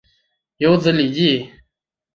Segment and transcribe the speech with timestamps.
[0.57, 1.47] 有子李撰。